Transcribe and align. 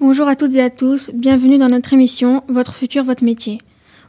Bonjour 0.00 0.28
à 0.28 0.36
toutes 0.36 0.54
et 0.54 0.62
à 0.62 0.70
tous, 0.70 1.10
bienvenue 1.12 1.58
dans 1.58 1.66
notre 1.66 1.92
émission 1.92 2.44
Votre 2.46 2.72
futur, 2.72 3.02
votre 3.02 3.24
métier. 3.24 3.58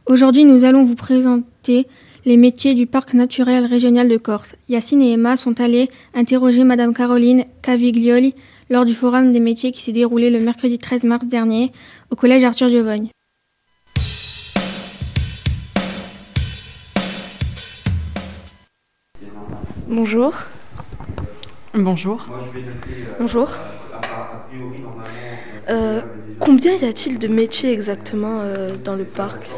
Aujourd'hui, 0.06 0.44
nous 0.44 0.64
allons 0.64 0.84
vous 0.84 0.94
présenter 0.94 1.88
les 2.24 2.36
métiers 2.36 2.74
du 2.74 2.86
parc 2.86 3.12
naturel 3.12 3.66
régional 3.66 4.06
de 4.06 4.16
Corse. 4.16 4.54
Yacine 4.68 5.02
et 5.02 5.14
Emma 5.14 5.36
sont 5.36 5.60
allés 5.60 5.88
interroger 6.14 6.62
Madame 6.62 6.94
Caroline 6.94 7.44
Caviglioli 7.60 8.36
lors 8.70 8.84
du 8.84 8.94
forum 8.94 9.32
des 9.32 9.40
métiers 9.40 9.72
qui 9.72 9.82
s'est 9.82 9.90
déroulé 9.90 10.30
le 10.30 10.38
mercredi 10.38 10.78
13 10.78 11.02
mars 11.06 11.26
dernier 11.26 11.72
au 12.12 12.14
collège 12.14 12.44
Arthur 12.44 12.68
Giovogne. 12.68 13.08
Bonjour. 19.88 20.34
Bonjour. 21.74 22.26
Bonjour. 23.20 23.48
Euh, 25.68 26.00
combien 26.40 26.74
y 26.74 26.84
a-t-il 26.84 27.20
de 27.20 27.28
métiers 27.28 27.72
exactement 27.72 28.40
euh, 28.40 28.76
dans 28.76 28.96
le 28.96 29.04
parc? 29.04 29.48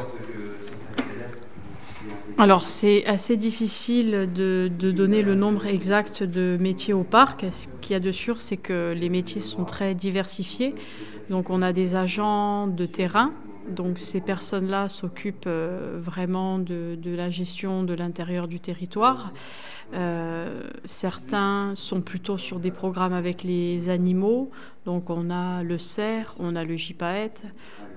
Alors 2.36 2.66
c'est 2.66 3.06
assez 3.06 3.38
difficile 3.38 4.28
de, 4.34 4.68
donner 4.68 5.22
le 5.22 5.34
nombre 5.34 5.66
exact 5.66 6.22
de 6.22 6.58
métiers 6.60 6.92
au 6.92 7.02
parc. 7.02 7.46
Ce 7.50 7.66
qu'il 7.80 7.92
y 7.92 7.96
a 7.96 8.00
de 8.00 8.12
sûr, 8.12 8.40
c'est 8.40 8.58
que 8.58 8.92
les 8.94 9.08
métiers 9.08 9.40
sont 9.40 9.64
très 9.64 9.94
diversifiés. 9.94 10.74
Donc 11.30 11.48
on 11.48 11.62
a 11.62 11.72
des 11.72 11.94
agents 11.94 12.66
de 12.66 12.84
terrain. 12.84 13.32
Donc 13.72 13.98
ces 13.98 14.20
personnes-là 14.20 14.88
s'occupent 14.88 15.44
euh, 15.46 15.98
vraiment 16.00 16.58
de, 16.58 16.96
la 17.04 17.30
gestion 17.30 17.82
de 17.82 17.94
l'intérieur 17.94 18.48
du 18.48 18.60
territoire. 18.60 19.32
Euh, 19.94 20.62
certains 20.84 21.72
sont 21.74 22.00
plutôt 22.00 22.38
sur 22.38 22.58
des 22.58 22.70
programmes 22.70 23.12
avec 23.12 23.42
les 23.42 23.88
animaux. 23.88 24.50
Donc 24.84 25.10
on 25.10 25.30
a 25.30 25.62
le 25.62 25.78
cerf, 25.78 26.34
on 26.38 26.56
a 26.56 26.64
le 26.64 26.76
gypaète, 26.76 27.42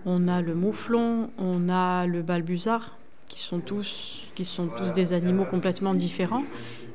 on 0.05 0.27
a 0.27 0.41
le 0.41 0.55
mouflon, 0.55 1.30
on 1.38 1.69
a 1.69 2.05
le 2.05 2.22
balbuzard, 2.22 2.97
qui 3.28 3.39
sont 3.39 3.59
tous, 3.59 4.28
qui 4.35 4.45
sont 4.45 4.67
tous 4.67 4.91
des 4.94 5.13
animaux 5.13 5.45
complètement 5.45 5.94
différents 5.94 6.44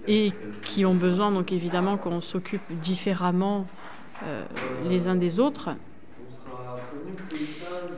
et 0.06 0.33
qui 0.62 0.84
ont 0.84 0.94
besoin 0.94 1.30
donc 1.30 1.52
évidemment 1.52 1.96
qu'on 1.96 2.20
s'occupe 2.20 2.62
différemment 2.80 3.66
euh, 4.24 4.44
les 4.88 5.08
uns 5.08 5.14
des 5.14 5.38
autres. 5.38 5.70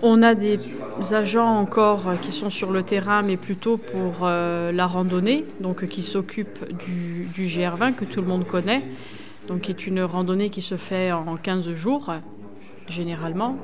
On 0.04 0.20
a 0.24 0.34
des 0.34 0.58
agents 1.12 1.56
encore 1.58 2.14
qui 2.20 2.32
sont 2.32 2.50
sur 2.50 2.72
le 2.72 2.82
terrain, 2.82 3.22
mais 3.22 3.36
plutôt 3.36 3.76
pour 3.76 4.22
euh, 4.22 4.72
la 4.72 4.88
randonnée, 4.88 5.44
donc 5.60 5.86
qui 5.86 6.02
s'occupent 6.02 6.76
du, 6.76 7.28
GR20 7.36 7.94
que 7.94 8.04
tout 8.04 8.20
le 8.20 8.26
monde 8.26 8.44
connaît, 8.44 8.82
donc 9.46 9.60
qui 9.60 9.70
est 9.70 9.86
une 9.86 10.02
randonnée 10.02 10.50
qui 10.50 10.60
se 10.60 10.76
fait 10.76 11.12
en 11.12 11.36
15 11.36 11.72
jours, 11.74 12.12
généralement. 12.88 13.56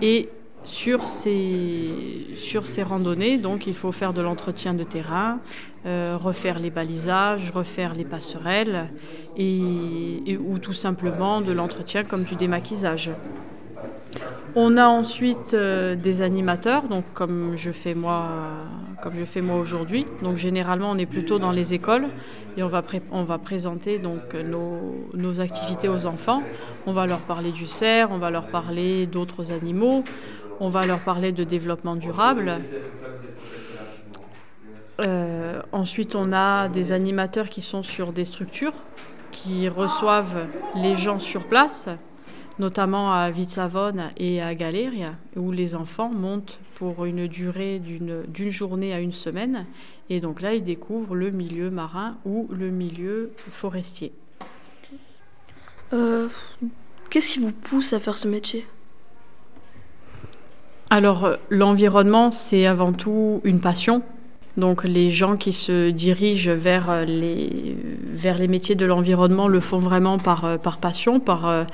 Et 0.00 0.28
sur 0.62 1.08
ces, 1.08 2.28
sur 2.36 2.66
ces 2.66 2.84
randonnées, 2.84 3.38
donc 3.38 3.66
il 3.66 3.74
faut 3.74 3.90
faire 3.90 4.12
de 4.12 4.20
l'entretien 4.20 4.74
de 4.74 4.84
terrain, 4.84 5.40
euh, 5.86 6.16
refaire 6.20 6.60
les 6.60 6.70
balisages, 6.70 7.50
refaire 7.50 7.94
les 7.94 8.04
passerelles, 8.04 8.90
et, 9.36 10.38
ou 10.38 10.60
tout 10.60 10.72
simplement 10.72 11.40
de 11.40 11.50
l'entretien 11.50 12.04
comme 12.04 12.22
du 12.22 12.36
démaquisage. 12.36 13.10
On 14.56 14.76
a 14.76 14.86
ensuite 14.86 15.54
euh, 15.54 15.94
des 15.94 16.22
animateurs, 16.22 16.84
donc 16.84 17.04
comme 17.14 17.52
je 17.56 17.70
fais 17.70 17.94
moi, 17.94 18.28
comme 19.02 19.14
je 19.18 19.24
fais 19.24 19.40
moi 19.42 19.56
aujourd'hui. 19.56 20.06
Donc 20.22 20.36
généralement, 20.36 20.90
on 20.90 20.98
est 20.98 21.06
plutôt 21.06 21.38
dans 21.38 21.52
les 21.52 21.74
écoles 21.74 22.06
et 22.56 22.62
on 22.62 22.68
va, 22.68 23.38
présenter 23.38 23.98
donc 23.98 24.34
nos, 24.34 25.08
nos, 25.14 25.40
activités 25.40 25.88
aux 25.88 26.06
enfants. 26.06 26.42
On 26.86 26.92
va 26.92 27.06
leur 27.06 27.20
parler 27.20 27.52
du 27.52 27.66
cerf, 27.66 28.08
on 28.10 28.18
va 28.18 28.30
leur 28.30 28.48
parler 28.48 29.06
d'autres 29.06 29.52
animaux, 29.52 30.04
on 30.58 30.68
va 30.68 30.84
leur 30.84 30.98
parler 30.98 31.30
de 31.32 31.44
développement 31.44 31.94
durable. 31.94 32.52
Euh, 35.00 35.62
ensuite, 35.72 36.14
on 36.14 36.32
a 36.32 36.68
des 36.68 36.92
animateurs 36.92 37.48
qui 37.48 37.62
sont 37.62 37.82
sur 37.82 38.12
des 38.12 38.24
structures, 38.24 38.74
qui 39.30 39.68
reçoivent 39.68 40.46
les 40.74 40.94
gens 40.96 41.18
sur 41.18 41.44
place 41.44 41.88
notamment 42.60 43.12
à 43.12 43.30
Vitsavone 43.30 44.10
et 44.18 44.40
à 44.40 44.54
Galeria, 44.54 45.14
où 45.34 45.50
les 45.50 45.74
enfants 45.74 46.10
montent 46.10 46.58
pour 46.76 47.06
une 47.06 47.26
durée 47.26 47.80
d'une 47.80 48.50
journée 48.50 48.92
à 48.92 49.00
une 49.00 49.12
semaine. 49.12 49.66
Et 50.10 50.20
donc 50.20 50.40
là, 50.42 50.54
ils 50.54 50.62
découvrent 50.62 51.16
le 51.16 51.30
milieu 51.30 51.70
marin 51.70 52.18
ou 52.24 52.46
le 52.52 52.70
milieu 52.70 53.32
forestier. 53.36 54.12
Euh, 55.92 56.28
qu'est-ce 57.08 57.32
qui 57.32 57.38
vous 57.40 57.52
pousse 57.52 57.92
à 57.92 57.98
faire 57.98 58.16
ce 58.16 58.28
métier? 58.28 58.64
Alors, 60.90 61.24
euh, 61.24 61.36
l'environnement, 61.48 62.30
c'est 62.30 62.66
avant 62.66 62.92
tout 62.92 63.40
une 63.44 63.60
passion. 63.60 64.02
Donc 64.56 64.84
les 64.84 65.10
gens 65.10 65.36
qui 65.36 65.52
se 65.52 65.90
dirigent 65.90 66.52
vers 66.52 66.90
euh, 66.90 67.04
les, 67.04 67.76
vers 68.12 68.36
les 68.36 68.48
métiers 68.48 68.74
de 68.74 68.84
l'environnement 68.84 69.46
le 69.46 69.60
font 69.60 69.78
vraiment 69.78 70.18
par, 70.18 70.44
euh, 70.44 70.58
par 70.58 70.78
passion, 70.78 71.20
par 71.20 71.48
euh, 71.48 71.64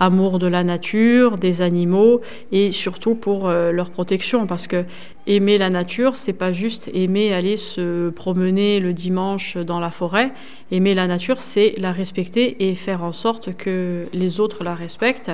amour 0.00 0.38
de 0.38 0.46
la 0.46 0.64
nature, 0.64 1.36
des 1.36 1.60
animaux 1.60 2.22
et 2.50 2.70
surtout 2.70 3.14
pour 3.14 3.48
leur 3.48 3.90
protection. 3.90 4.48
Parce 4.48 4.66
que 4.66 4.84
aimer 5.28 5.58
la 5.58 5.70
nature, 5.70 6.16
c'est 6.16 6.32
pas 6.32 6.50
juste 6.50 6.90
aimer 6.92 7.32
aller 7.32 7.56
se 7.56 8.10
promener 8.10 8.80
le 8.80 8.94
dimanche 8.94 9.56
dans 9.58 9.78
la 9.78 9.92
forêt. 9.92 10.32
Aimer 10.72 10.94
la 10.94 11.06
nature, 11.06 11.38
c'est 11.38 11.74
la 11.78 11.92
respecter 11.92 12.68
et 12.68 12.74
faire 12.74 13.04
en 13.04 13.12
sorte 13.12 13.54
que 13.56 14.04
les 14.12 14.40
autres 14.40 14.64
la 14.64 14.74
respectent. 14.74 15.30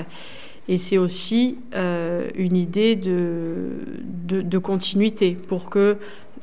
Et 0.69 0.77
c'est 0.77 0.99
aussi 0.99 1.57
une 1.75 2.57
idée 2.57 2.95
de, 2.95 3.71
de, 4.03 4.43
de, 4.43 4.59
continuité 4.59 5.35
pour 5.49 5.71
que 5.71 5.97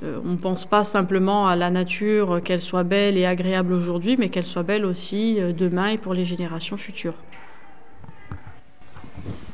on 0.03 0.31
ne 0.31 0.38
pense 0.38 0.66
pas 0.66 0.83
simplement 0.83 1.47
à 1.47 1.56
la 1.56 1.69
nature, 1.69 2.41
qu'elle 2.44 2.61
soit 2.61 2.83
belle 2.83 3.17
et 3.17 3.25
agréable 3.25 3.73
aujourd'hui, 3.73 4.16
mais 4.17 4.29
qu'elle 4.29 4.45
soit 4.45 4.63
belle 4.63 4.85
aussi 4.85 5.39
euh, 5.39 5.53
demain 5.53 5.88
et 5.88 5.97
pour 5.97 6.13
les 6.13 6.25
générations 6.25 6.78
futures. 6.78 7.16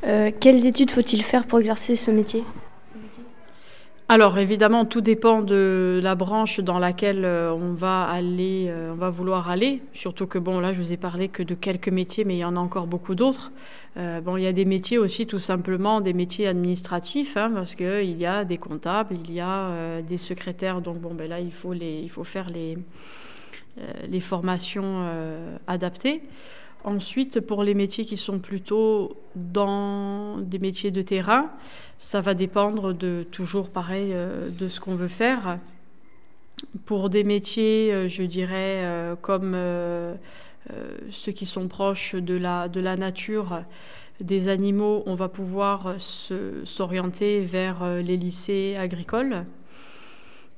Euh, 0.03 0.31
quelles 0.39 0.65
études 0.65 0.91
faut-il 0.91 1.23
faire 1.23 1.45
pour 1.45 1.59
exercer 1.59 1.95
ce 1.95 2.11
métier? 2.11 2.43
Alors 4.13 4.37
évidemment, 4.37 4.83
tout 4.83 4.99
dépend 4.99 5.41
de 5.41 6.01
la 6.03 6.15
branche 6.15 6.59
dans 6.59 6.79
laquelle 6.79 7.25
on 7.25 7.73
va 7.73 8.03
aller, 8.03 8.69
on 8.91 8.95
va 8.95 9.09
vouloir 9.09 9.49
aller. 9.49 9.81
Surtout 9.93 10.27
que 10.27 10.37
bon, 10.37 10.59
là, 10.59 10.73
je 10.73 10.81
vous 10.81 10.91
ai 10.91 10.97
parlé 10.97 11.29
que 11.29 11.43
de 11.43 11.55
quelques 11.55 11.87
métiers, 11.87 12.25
mais 12.25 12.35
il 12.35 12.39
y 12.39 12.45
en 12.45 12.57
a 12.57 12.59
encore 12.59 12.87
beaucoup 12.87 13.15
d'autres. 13.15 13.51
Euh, 13.97 14.21
bon, 14.21 14.37
il 14.37 14.43
y 14.43 14.47
a 14.47 14.53
des 14.53 14.65
métiers 14.65 14.97
aussi, 14.97 15.27
tout 15.27 15.39
simplement, 15.39 15.99
des 15.99 16.13
métiers 16.13 16.47
administratifs, 16.47 17.35
hein, 17.35 17.51
parce 17.53 17.75
qu'il 17.75 18.17
y 18.17 18.25
a 18.25 18.45
des 18.45 18.57
comptables, 18.57 19.15
il 19.15 19.33
y 19.33 19.39
a 19.39 19.65
euh, 19.67 20.01
des 20.01 20.17
secrétaires. 20.17 20.81
Donc, 20.81 20.99
bon, 20.99 21.13
ben 21.13 21.29
là, 21.29 21.39
il 21.39 21.51
faut, 21.51 21.73
les, 21.73 21.99
il 22.01 22.09
faut 22.09 22.23
faire 22.23 22.47
euh, 22.55 22.75
les 24.07 24.19
formations 24.19 25.07
adaptées. 25.67 26.21
Ensuite, 26.83 27.41
pour 27.41 27.63
les 27.63 27.73
métiers 27.73 28.05
qui 28.05 28.17
sont 28.17 28.39
plutôt 28.39 29.15
dans 29.35 30.39
des 30.39 30.57
métiers 30.57 30.91
de 30.91 31.01
terrain, 31.01 31.51
ça 31.99 32.21
va 32.21 32.33
dépendre 32.33 32.93
de 32.93 33.25
toujours 33.29 33.69
pareil 33.69 34.15
de 34.59 34.67
ce 34.67 34.79
qu'on 34.79 34.95
veut 34.95 35.07
faire. 35.07 35.59
Pour 36.85 37.09
des 37.09 37.23
métiers, 37.23 38.09
je 38.09 38.23
dirais, 38.23 39.15
comme 39.21 39.55
euh, 40.69 40.97
ceux 41.09 41.31
qui 41.31 41.45
sont 41.45 41.67
proches 41.67 42.15
de 42.15 42.35
la, 42.35 42.95
nature, 42.95 43.63
des 44.19 44.47
animaux, 44.47 45.01
on 45.07 45.15
va 45.15 45.27
pouvoir 45.27 45.95
s'orienter 45.97 47.39
vers 47.41 47.81
euh, 47.81 48.01
les 48.01 48.15
lycées 48.15 48.75
agricoles. 48.77 49.45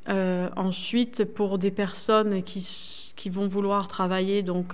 Euh, 0.09 0.49
ensuite, 0.57 1.23
pour 1.23 1.57
des 1.57 1.71
personnes 1.71 2.43
qui, 2.43 2.59
qui 3.15 3.29
vont 3.29 3.47
vouloir 3.47 3.87
travailler 3.87 4.43
donc 4.43 4.73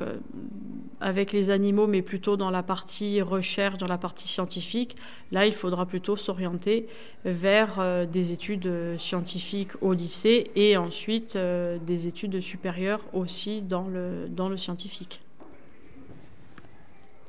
avec 1.01 1.31
les 1.31 1.49
animaux, 1.49 1.87
mais 1.87 2.01
plutôt 2.01 2.37
dans 2.37 2.49
la 2.49 2.63
partie 2.63 3.21
recherche, 3.21 3.77
dans 3.77 3.87
la 3.87 3.97
partie 3.97 4.27
scientifique, 4.27 4.95
là, 5.31 5.45
il 5.45 5.53
faudra 5.53 5.85
plutôt 5.85 6.15
s'orienter 6.15 6.87
vers 7.25 8.07
des 8.07 8.31
études 8.31 8.97
scientifiques 8.97 9.71
au 9.81 9.93
lycée 9.93 10.51
et 10.55 10.77
ensuite 10.77 11.37
des 11.37 12.07
études 12.07 12.41
supérieures 12.41 13.01
aussi 13.13 13.61
dans 13.61 13.87
le, 13.87 14.27
dans 14.29 14.49
le 14.49 14.57
scientifique. 14.57 15.21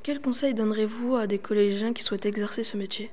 Quel 0.03 0.21
conseil 0.21 0.55
donnerez-vous 0.55 1.17
à 1.17 1.27
des 1.27 1.39
collégiens 1.39 1.93
qui 1.93 2.03
souhaitent 2.03 2.27
exercer 2.27 2.63
ce 2.65 2.77
métier? 2.77 3.11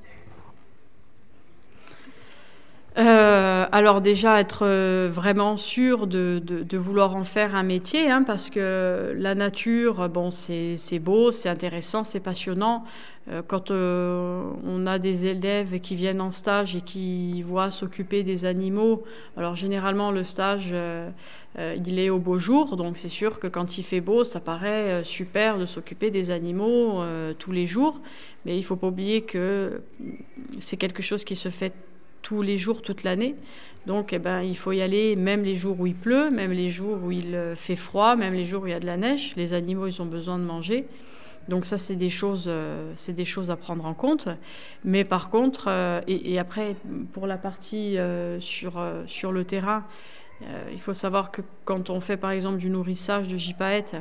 Euh, 2.97 3.65
alors 3.71 4.01
déjà 4.01 4.39
être 4.39 4.65
euh, 4.65 5.07
vraiment 5.11 5.55
sûr 5.55 6.07
de, 6.07 6.41
vouloir 6.77 7.15
en 7.15 7.23
faire 7.23 7.55
un 7.55 7.61
métier, 7.61 8.09
hein, 8.09 8.23
parce 8.23 8.49
que 8.49 9.13
la 9.15 9.35
nature, 9.35 10.09
bon, 10.09 10.31
c'est 10.31 10.99
beau, 10.99 11.31
c'est 11.31 11.49
intéressant, 11.49 12.03
c'est 12.03 12.19
passionnant. 12.19 12.85
Euh, 13.29 13.44
quand 13.45 13.71
on 13.71 14.88
a 14.88 14.97
des 14.97 15.27
élèves 15.27 15.79
qui 15.79 15.95
viennent 15.95 16.21
en 16.21 16.31
stage 16.31 16.75
et 16.75 16.81
qui 16.81 17.44
voient 17.44 17.69
s'occuper 17.69 18.23
des 18.23 18.45
animaux, 18.45 19.03
alors 19.35 19.55
généralement 19.55 20.11
le 20.11 20.23
stage, 20.23 20.73
il 21.57 21.99
est 21.99 22.09
au 22.09 22.19
beau 22.19 22.39
jour, 22.39 22.77
donc 22.77 22.97
c'est 22.97 23.09
sûr 23.09 23.39
que 23.39 23.47
quand 23.47 23.77
il 23.77 23.83
fait 23.83 24.01
beau, 24.01 24.23
ça 24.23 24.39
paraît 24.39 25.03
super 25.03 25.59
de 25.59 25.65
s'occuper 25.67 26.09
des 26.09 26.31
animaux 26.31 27.03
tous 27.38 27.51
les 27.51 27.67
jours, 27.67 27.99
mais 28.45 28.57
il 28.57 28.63
faut 28.63 28.75
pas 28.75 28.88
oublier 28.88 29.21
que 29.21 29.81
c'est 30.57 30.77
quelque 30.77 31.03
chose 31.03 31.23
qui 31.23 31.35
se 31.35 31.49
fait 31.49 31.73
tous 32.22 32.42
les 32.42 32.58
jours, 32.58 32.81
toute 32.81 33.04
l'année. 33.04 33.36
Donc, 33.88 34.12
eh 34.12 34.19
ben, 34.19 34.42
il 34.42 34.58
faut 34.58 34.74
y 34.74 34.81
aller 34.81 35.16
même 35.16 35.44
les 35.44 35.56
jours 35.56 35.80
où 35.80 35.88
il 35.88 35.96
pleut, 35.96 36.30
même 36.30 36.52
les 36.52 36.69
jours 36.69 37.02
où 37.02 37.10
il 37.10 37.34
euh, 37.34 37.56
fait 37.56 37.78
froid, 37.78 38.18
même 38.18 38.34
les 38.34 38.44
jours 38.44 38.64
où 38.64 38.68
il 38.68 38.72
y 38.72 38.74
a 38.74 38.81
de 38.81 38.86
la 38.86 38.98
neige. 38.98 39.31
Les 39.38 39.54
animaux, 39.54 39.88
ils 39.88 40.02
ont 40.02 40.06
besoin 40.06 40.38
de 40.38 40.44
manger. 40.44 40.86
Donc 41.48 41.66
ça, 41.66 41.78
c'est 41.78 41.96
des 41.96 42.10
choses, 42.10 42.48
euh, 42.48 42.92
c'est 42.98 43.14
des 43.14 43.24
choses 43.24 43.50
à 43.50 43.56
prendre 43.56 43.86
en 43.86 43.94
compte. 43.94 44.28
Mais 44.84 45.06
par 45.06 45.30
contre, 45.30 45.68
euh, 45.69 46.02
et, 46.06 46.38
après, 46.38 46.75
pour 47.14 47.28
la 47.28 47.38
partie 47.38 47.98
sur, 48.42 48.74
sur 49.06 49.31
le 49.31 49.46
terrain, 49.46 49.86
il 50.74 50.81
faut 50.81 50.94
savoir 50.94 51.31
que 51.31 51.42
quand 51.64 51.90
on 51.90 52.02
fait 52.02 52.18
par 52.18 52.31
exemple 52.31 52.58
du 52.58 52.69
nourrissage 52.69 53.30
de 53.30 53.38
gypaètes, 53.38 53.96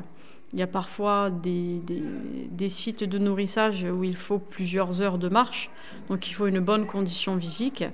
il 0.52 0.58
y 0.58 0.62
a 0.62 0.66
parfois 0.66 1.30
des, 1.30 1.78
des, 1.78 2.02
des, 2.50 2.68
sites 2.68 3.04
de 3.04 3.18
nourrissage 3.18 3.84
où 3.84 4.02
il 4.02 4.16
faut 4.16 4.38
plusieurs 4.38 5.00
heures 5.00 5.18
de 5.18 5.28
marche, 5.28 5.70
donc 6.08 6.28
il 6.28 6.32
faut 6.32 6.46
une 6.46 6.60
bonne 6.60 6.86
condition 6.86 7.38
physique. 7.38 7.84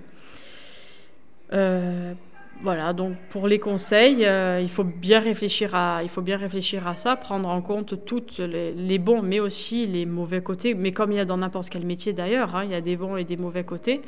Euh, 1.53 2.15
voilà, 2.63 2.93
donc 2.93 3.17
pour 3.31 3.49
les 3.49 3.59
conseils, 3.59 4.25
euh, 4.25 4.61
il, 4.63 4.71
faut 4.71 4.85
bien 4.85 5.19
réfléchir 5.19 5.75
à, 5.75 6.03
il 6.05 6.09
faut 6.09 6.21
bien 6.21 6.37
réfléchir 6.37 6.87
à 6.87 6.95
ça, 6.95 7.17
prendre 7.17 7.49
en 7.49 7.61
compte 7.61 8.05
tous 8.05 8.39
les, 8.39 8.99
bons, 8.99 9.21
mais 9.21 9.41
aussi 9.41 9.87
les 9.87 10.07
mauvais 10.07 10.43
côtés. 10.43 10.75
Mais 10.75 10.93
comme 10.93 11.11
il 11.11 11.17
y 11.17 11.21
a 11.21 11.25
dans 11.25 11.39
n'importe 11.39 11.71
quel 11.71 11.85
métier 11.85 12.13
d'ailleurs, 12.13 12.55
hein, 12.55 12.63
il 12.65 12.71
y 12.71 12.75
a 12.75 12.81
des 12.81 12.97
bons 12.97 13.17
et 13.17 13.25
des 13.25 13.37
mauvais 13.37 13.65
côtés. 13.65 14.01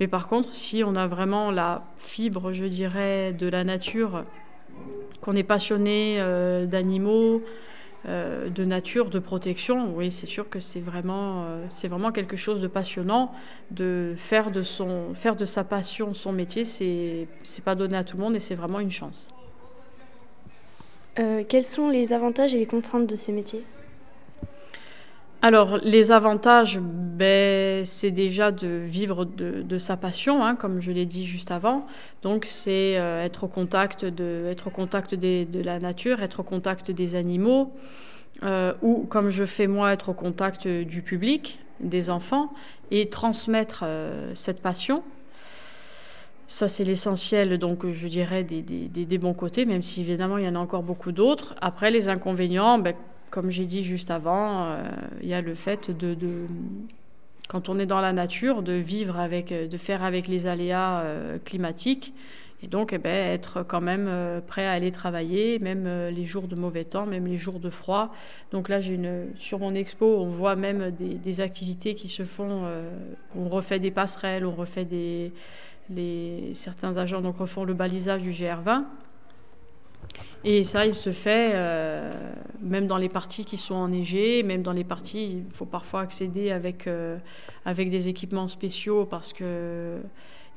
Mais 0.00 0.06
par 0.06 0.26
contre, 0.26 0.54
si 0.54 0.82
on 0.84 0.96
a 0.96 1.06
vraiment 1.06 1.50
la 1.50 1.84
fibre, 1.98 2.52
je 2.52 2.64
dirais, 2.64 3.34
de 3.34 3.46
la 3.46 3.62
nature, 3.62 4.24
qu'on 5.20 5.36
est 5.36 5.42
passionné 5.42 6.16
euh, 6.18 6.64
d'animaux, 6.64 7.42
euh, 8.06 8.48
de 8.48 8.64
nature, 8.64 9.10
de 9.10 9.18
protection, 9.18 9.92
oui, 9.96 10.12
c'est 10.12 10.26
sûr 10.26 10.48
que 10.48 10.60
c'est 10.60 10.80
vraiment, 10.80 11.44
euh, 11.44 11.64
c'est 11.68 11.88
vraiment 11.88 12.12
quelque 12.12 12.36
chose 12.36 12.60
de 12.60 12.68
passionnant. 12.68 13.32
De 13.70 14.14
faire 14.16 14.50
de, 14.50 14.62
son, 14.62 15.14
faire 15.14 15.34
de 15.36 15.44
sa 15.44 15.64
passion 15.64 16.14
son 16.14 16.32
métier, 16.32 16.64
c'est, 16.64 17.26
c'est 17.42 17.64
pas 17.64 17.74
donné 17.74 17.96
à 17.96 18.04
tout 18.04 18.16
le 18.16 18.22
monde 18.22 18.36
et 18.36 18.40
c'est 18.40 18.54
vraiment 18.54 18.80
une 18.80 18.90
chance. 18.90 19.30
Euh, 21.18 21.42
quels 21.48 21.64
sont 21.64 21.90
les 21.90 22.12
avantages 22.12 22.54
et 22.54 22.58
les 22.58 22.66
contraintes 22.66 23.08
de 23.08 23.16
ces 23.16 23.32
métiers? 23.32 23.64
Alors, 25.40 25.78
les 25.78 26.10
avantages, 26.10 26.80
ben, 26.80 27.84
c'est 27.84 28.10
déjà 28.10 28.50
de 28.50 28.66
vivre 28.66 29.24
de, 29.24 29.78
sa 29.78 29.96
passion, 29.96 30.44
hein, 30.44 30.56
comme 30.56 30.80
je 30.80 30.90
l'ai 30.90 31.06
dit 31.06 31.24
juste 31.24 31.52
avant. 31.52 31.86
Donc, 32.22 32.44
c'est 32.44 32.98
euh, 32.98 33.24
être 33.24 33.44
au 33.44 33.48
contact, 33.48 34.04
de, 34.04 34.46
être 34.50 34.66
au 34.66 34.70
contact 34.70 35.14
de 35.14 35.62
la 35.62 35.78
nature, 35.78 36.22
être 36.22 36.40
au 36.40 36.42
contact 36.42 36.90
des 36.90 37.14
animaux, 37.14 37.72
euh, 38.42 38.72
ou, 38.82 39.06
comme 39.08 39.30
je 39.30 39.44
fais 39.44 39.68
moi, 39.68 39.92
être 39.92 40.08
au 40.08 40.12
contact 40.12 40.66
du 40.66 41.02
public, 41.02 41.60
des 41.78 42.10
enfants, 42.10 42.52
et 42.90 43.08
transmettre 43.08 43.82
euh, 43.84 44.32
cette 44.34 44.60
passion. 44.60 45.04
Ça, 46.48 46.66
c'est 46.66 46.84
l'essentiel, 46.84 47.58
donc 47.58 47.86
je 47.92 48.08
dirais, 48.08 48.42
des, 48.42 49.18
bons 49.18 49.34
côtés, 49.34 49.66
même 49.66 49.82
si 49.82 50.00
évidemment 50.00 50.38
il 50.38 50.44
y 50.46 50.48
en 50.48 50.54
a 50.54 50.58
encore 50.58 50.82
beaucoup 50.82 51.12
d'autres. 51.12 51.54
Après, 51.60 51.90
les 51.90 52.08
inconvénients, 52.08 52.78
ben, 52.78 52.94
comme 53.30 53.50
j'ai 53.50 53.64
dit 53.64 53.82
juste 53.82 54.10
avant, 54.10 54.64
euh, 54.64 54.82
il 55.22 55.28
y 55.28 55.34
a 55.34 55.40
le 55.40 55.54
fait 55.54 55.90
de, 55.90 56.16
quand 57.48 57.68
on 57.68 57.78
est 57.78 57.86
dans 57.86 58.00
la 58.00 58.12
nature, 58.12 58.62
de 58.62 58.72
vivre 58.72 59.18
avec, 59.18 59.52
de 59.52 59.76
faire 59.76 60.02
avec 60.02 60.28
les 60.28 60.46
aléas 60.46 61.00
euh, 61.00 61.38
climatiques. 61.44 62.14
Et 62.60 62.66
donc, 62.66 62.92
eh 62.92 62.98
ben, 62.98 63.14
être 63.14 63.62
quand 63.62 63.80
même 63.80 64.06
euh, 64.08 64.40
prêt 64.40 64.66
à 64.66 64.72
aller 64.72 64.90
travailler, 64.90 65.60
même 65.60 65.88
les 66.08 66.24
jours 66.24 66.48
de 66.48 66.56
mauvais 66.56 66.84
temps, 66.84 67.06
même 67.06 67.26
les 67.26 67.38
jours 67.38 67.60
de 67.60 67.70
froid. 67.70 68.12
Donc 68.50 68.68
là, 68.68 68.80
sur 69.36 69.60
mon 69.60 69.74
expo, 69.74 70.06
on 70.06 70.28
voit 70.28 70.56
même 70.56 70.90
des, 70.90 71.40
activités 71.40 71.94
qui 71.94 72.08
se 72.08 72.24
font. 72.24 72.64
on 73.36 73.48
refait 73.48 73.78
des 73.78 73.92
passerelles, 73.92 74.44
on 74.44 74.54
refait 74.54 74.84
des. 74.84 75.32
Certains 76.54 76.96
agents 76.96 77.20
donc 77.20 77.38
refont 77.38 77.64
le 77.64 77.74
balisage 77.74 78.22
du 78.22 78.30
GR20. 78.30 78.84
Et 80.44 80.64
ça, 80.64 80.86
il 80.86 80.94
se 80.94 81.12
fait 81.12 81.52
euh, 81.54 82.12
même 82.60 82.86
dans 82.86 82.96
les 82.96 83.08
parties 83.08 83.44
qui 83.44 83.56
sont 83.56 83.74
enneigées, 83.74 84.42
même 84.42 84.62
dans 84.62 84.72
les 84.72 84.84
parties, 84.84 85.44
il 85.48 85.54
faut 85.54 85.64
parfois 85.64 86.00
accéder 86.00 86.50
avec, 86.50 86.86
euh, 86.86 87.18
avec 87.64 87.90
des 87.90 88.08
équipements 88.08 88.48
spéciaux 88.48 89.04
parce 89.04 89.32
que 89.32 89.98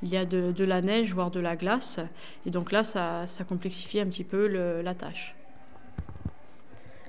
il 0.04 0.10
y 0.10 0.18
a 0.18 0.26
de, 0.26 0.64
la 0.64 0.82
neige, 0.82 1.14
voire 1.14 1.30
de 1.30 1.40
la 1.40 1.56
glace. 1.56 2.00
Et 2.48 2.50
donc 2.50 2.72
là, 2.72 2.84
ça, 2.84 3.28
ça 3.28 3.44
complexifie 3.44 4.00
un 4.00 4.08
petit 4.08 4.24
peu 4.24 4.48
la 4.82 4.96
tâche. 4.96 5.36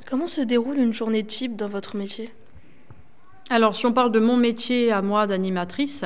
Comment 0.06 0.26
se 0.26 0.42
déroule 0.42 0.76
une 0.76 0.92
journée 0.92 1.24
type 1.24 1.56
dans 1.56 1.68
votre 1.68 1.96
métier? 1.96 2.34
Alors, 3.48 3.74
si 3.74 3.86
on 3.86 3.92
parle 3.92 4.12
de 4.12 4.20
mon 4.20 4.36
métier 4.36 4.92
à 4.92 5.00
moi 5.00 5.26
d'animatrice, 5.26 6.04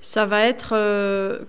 ça 0.00 0.24
va 0.24 0.46
être 0.46 0.72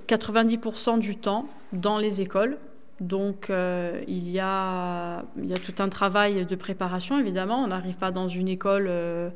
90% 0.07 0.95
euh, 0.95 0.97
du 0.97 1.15
temps 1.15 1.47
dans 1.71 1.97
les 1.97 2.21
écoles 2.21 2.57
donc 2.99 3.49
euh, 3.49 4.01
il, 4.07 4.29
y 4.29 4.39
a, 4.39 5.23
tout 5.63 5.75
un 5.79 5.89
travail 5.89 6.45
de 6.45 6.55
préparation, 6.55 7.19
évidemment. 7.19 7.63
On 7.63 7.67
n'arrive 7.67 7.97
pas 7.97 8.11
dans 8.11 8.27
une 8.27 8.47
école 8.47 8.87
euh, 8.89 9.29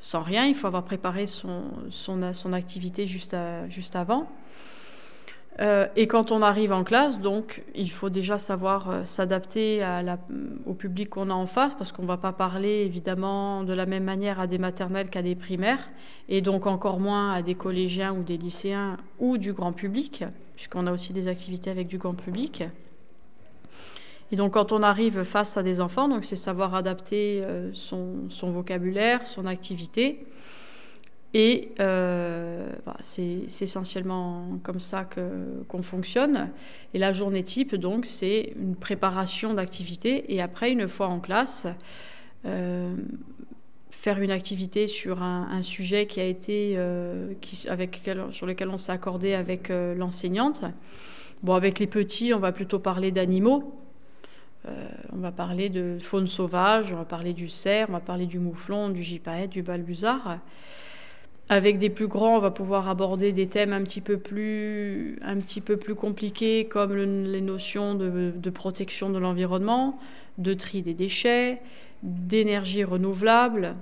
sans 0.00 0.22
rien. 0.22 0.46
Il 0.46 0.54
faut 0.54 0.66
avoir 0.66 0.84
préparé 0.84 1.26
son, 1.26 1.62
activité 2.52 3.06
juste, 3.06 3.36
juste 3.68 3.94
avant. 3.94 4.28
Euh, 5.60 5.86
et 5.94 6.08
quand 6.08 6.32
on 6.32 6.42
arrive 6.42 6.72
en 6.72 6.82
classe, 6.82 7.20
donc, 7.20 7.62
il 7.76 7.88
faut 7.88 8.10
déjà 8.10 8.38
savoir 8.38 9.06
s'adapter 9.06 9.86
au 10.66 10.74
public 10.74 11.10
qu'on 11.10 11.30
a 11.30 11.34
en 11.34 11.46
face, 11.46 11.74
parce 11.74 11.92
qu'on 11.92 12.02
ne 12.02 12.08
va 12.08 12.16
pas 12.16 12.32
parler 12.32 12.82
évidemment 12.84 13.62
de 13.62 13.72
la 13.72 13.86
même 13.86 14.02
manière 14.02 14.40
à 14.40 14.48
des 14.48 14.58
maternelles 14.58 15.10
qu'à 15.10 15.22
des 15.22 15.36
primaires, 15.36 15.88
et 16.28 16.40
donc 16.40 16.66
encore 16.66 16.98
moins 16.98 17.32
à 17.32 17.42
des 17.42 17.54
collégiens 17.54 18.12
ou 18.12 18.24
des 18.24 18.36
lycéens 18.36 18.96
ou 19.20 19.38
du 19.38 19.52
grand 19.52 19.72
public, 19.72 20.24
puisqu'on 20.56 20.88
a 20.88 20.92
aussi 20.92 21.12
des 21.12 21.28
activités 21.28 21.70
avec 21.70 21.86
du 21.86 21.98
grand 21.98 22.14
public. 22.14 22.64
Et 24.32 24.36
donc 24.36 24.54
quand 24.54 24.72
on 24.72 24.82
arrive 24.82 25.22
face 25.22 25.56
à 25.56 25.62
des 25.62 25.80
enfants, 25.80 26.08
donc 26.08 26.24
c'est 26.24 26.36
savoir 26.36 26.74
adapter 26.74 27.40
euh, 27.42 27.70
son, 27.72 28.50
vocabulaire, 28.50 29.26
son 29.26 29.46
activité. 29.46 30.26
Et 31.34 31.72
euh, 31.80 32.70
bah, 32.86 32.96
c'est 33.02 33.46
essentiellement 33.60 34.58
comme 34.62 34.78
ça 34.78 35.08
qu'on 35.68 35.82
fonctionne. 35.82 36.50
Et 36.94 36.98
la 36.98 37.12
journée 37.12 37.42
type, 37.42 37.74
donc, 37.74 38.06
c'est 38.06 38.52
une 38.56 38.76
préparation 38.76 39.52
d'activité. 39.52 40.32
Et 40.32 40.40
après, 40.40 40.70
une 40.70 40.86
fois 40.86 41.08
en 41.08 41.18
classe, 41.18 41.66
euh, 42.46 42.94
faire 43.90 44.20
une 44.20 44.30
activité 44.30 44.86
sur 44.86 45.24
un, 45.24 45.62
sujet 45.64 46.06
qui 46.06 46.20
a 46.20 46.24
été, 46.24 46.78
qui, 47.40 47.68
avec, 47.68 48.08
sur 48.30 48.46
lequel 48.46 48.68
on 48.68 48.78
s'est 48.78 48.92
accordé 48.92 49.34
avec 49.34 49.70
l'enseignante. 49.70 50.60
Bon, 51.42 51.54
avec 51.54 51.80
les 51.80 51.88
petits, 51.88 52.32
on 52.32 52.38
va 52.38 52.52
plutôt 52.52 52.78
parler 52.78 53.10
d'animaux. 53.10 53.83
Euh, 54.66 54.88
on 55.12 55.18
va 55.18 55.32
parler 55.32 55.68
de 55.68 55.98
faune 56.00 56.26
sauvage, 56.26 56.92
on 56.92 56.96
va 56.96 57.04
parler 57.04 57.32
du 57.32 57.48
cerf, 57.48 57.88
on 57.90 57.92
va 57.92 58.00
parler 58.00 58.26
du 58.26 58.38
mouflon, 58.38 58.88
du 58.88 59.02
gypaète, 59.02 59.50
du 59.50 59.62
balbuzard. 59.62 60.38
Avec 61.50 61.76
des 61.78 61.90
plus 61.90 62.06
grands, 62.06 62.36
on 62.36 62.40
va 62.40 62.50
pouvoir 62.50 62.88
aborder 62.88 63.32
des 63.32 63.46
thèmes 63.46 63.74
un 63.74 63.82
petit 63.82 64.00
peu 64.00 64.16
plus, 64.16 65.18
un 65.22 65.36
petit 65.36 65.60
peu 65.60 65.76
plus 65.76 65.94
compliqués, 65.94 66.66
comme 66.66 66.96
les 66.96 67.42
notions 67.42 67.94
de, 67.94 68.32
de 68.34 68.50
protection 68.50 69.10
de 69.10 69.18
l'environnement, 69.18 69.98
de 70.38 70.54
tri 70.54 70.80
des 70.80 70.94
déchets, 70.94 71.60
d'énergie 72.02 72.84
renouvelable, 72.84 73.76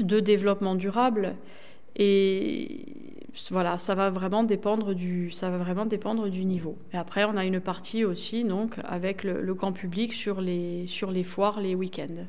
de 0.00 0.20
développement 0.20 0.74
durable. 0.74 1.36
Et 1.96 3.15
voilà, 3.50 3.78
ça 3.78 3.94
va 3.94 4.10
vraiment 4.10 4.42
dépendre 4.42 4.94
du, 4.94 5.30
ça 5.30 5.50
va 5.50 5.58
vraiment 5.58 5.86
dépendre 5.86 6.28
du 6.28 6.44
niveau. 6.44 6.76
Et 6.92 6.96
après, 6.96 7.24
on 7.24 7.36
a 7.36 7.44
une 7.44 7.60
partie 7.60 8.04
aussi 8.04 8.44
donc 8.44 8.76
avec 8.84 9.24
le, 9.24 9.54
grand 9.54 9.72
public 9.72 10.12
sur 10.12 10.40
les, 10.40 10.86
sur 10.86 11.10
les 11.10 11.22
foires 11.22 11.60
les 11.60 11.74
week-ends. 11.74 12.24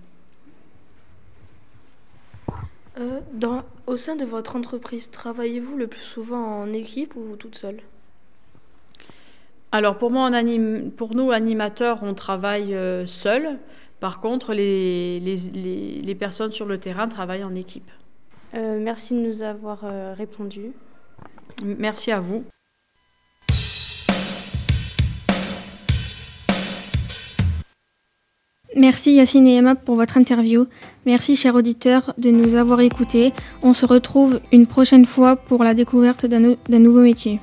Euh, 2.99 3.19
dans, 3.33 3.63
au 3.85 3.95
sein 3.95 4.15
de 4.15 4.25
votre 4.25 4.55
entreprise, 4.55 5.11
travaillez-vous 5.11 5.77
le 5.77 5.87
plus 5.87 6.01
souvent 6.01 6.61
en 6.61 6.73
équipe 6.73 7.15
ou 7.15 7.35
toute 7.35 7.55
seule? 7.55 7.79
Alors 9.71 9.97
pour 9.97 10.11
moi, 10.11 10.23
en 10.23 10.33
anime, 10.33 10.91
pour 10.91 11.13
nous 11.13 11.31
animateurs, 11.31 11.99
on 12.01 12.13
travaille 12.13 12.73
euh, 12.73 13.05
seul. 13.05 13.57
Par 13.99 14.19
contre, 14.19 14.53
les, 14.53 15.19
les, 15.19 15.35
les, 15.53 16.01
les, 16.01 16.15
personnes 16.15 16.51
sur 16.51 16.65
le 16.65 16.79
terrain 16.79 17.07
travaillent 17.07 17.43
en 17.43 17.55
équipe. 17.55 17.89
Euh, 18.53 18.79
merci 18.79 19.13
de 19.13 19.19
nous 19.19 19.43
avoir 19.43 19.83
répondu. 20.15 20.71
Merci 21.63 22.11
à 22.11 22.19
vous. 22.19 22.43
Merci 28.75 29.13
Yacine 29.13 29.47
et 29.47 29.55
Emma 29.55 29.73
pour 29.73 29.95
votre 29.95 30.17
interview. 30.17 30.67
Merci 31.07 31.35
chers 31.35 31.55
auditeurs 31.55 32.13
de 32.19 32.29
nous 32.29 32.53
avoir 32.53 32.79
écoutés. 32.81 33.33
On 33.63 33.73
se 33.73 33.87
retrouve 33.87 34.39
une 34.51 34.67
prochaine 34.67 35.07
fois 35.07 35.35
pour 35.35 35.63
la 35.63 35.73
découverte 35.73 36.27
d'un 36.27 36.79
nouveau 36.79 37.01
métier. 37.01 37.39